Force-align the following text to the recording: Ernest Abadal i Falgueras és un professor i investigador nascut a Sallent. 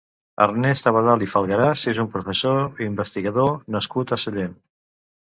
Ernest 0.45 0.89
Abadal 0.91 1.25
i 1.25 1.27
Falgueras 1.33 1.85
és 1.93 2.01
un 2.05 2.11
professor 2.17 2.83
i 2.83 2.91
investigador 2.95 3.57
nascut 3.79 4.19
a 4.19 4.25
Sallent. 4.27 4.61